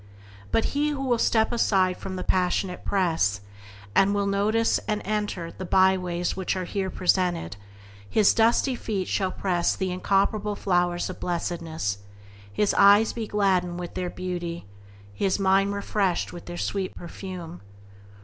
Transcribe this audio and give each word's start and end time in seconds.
But 0.51 0.65
he 0.73 0.89
who 0.89 1.01
will 1.03 1.19
step 1.19 1.51
aside 1.51 1.95
from 1.95 2.15
the 2.15 2.23
passionate 2.23 2.83
press, 2.83 3.41
and 3.93 4.15
will 4.15 4.25
deign 4.25 4.31
to 4.31 4.37
notice 4.39 4.79
and 4.87 4.99
to 5.01 5.07
enter 5.07 5.51
the 5.51 5.63
byways 5.63 6.35
which 6.35 6.55
are 6.55 6.63
here 6.63 6.89
presented, 6.89 7.55
his 8.09 8.33
dusty 8.33 8.73
feet 8.73 9.07
shall 9.07 9.31
press 9.31 9.75
the 9.75 9.91
incomparable 9.91 10.55
flowers 10.55 11.07
of 11.11 11.19
blessedness, 11.19 11.99
his 12.51 12.73
eyes 12.73 13.13
be 13.13 13.27
gladdened 13.27 13.79
with 13.79 13.93
their 13.93 14.09
beauty, 14.09 14.61
and 14.65 14.69
his 15.19 15.37
mind 15.37 15.71
refreshed 15.75 16.33
with 16.33 16.45
their 16.47 16.57
sweet 16.57 16.95
perfume. 16.95 17.61